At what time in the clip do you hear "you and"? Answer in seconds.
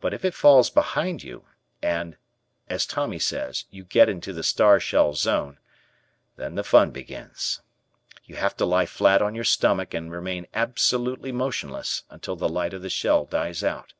1.24-2.16